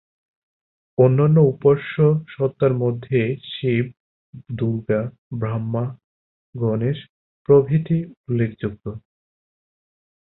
অন্যান্য 0.97 1.37
উপাস্য 1.53 1.95
সত্তার 2.27 2.73
মধ্যে 2.73 3.19
শিব, 3.51 3.85
দুর্গা, 4.49 5.01
ব্রহ্মা, 5.39 5.85
গণেশ 6.55 6.97
প্রভৃতি 7.49 7.97
উল্লেখযোগ্য। 8.27 8.83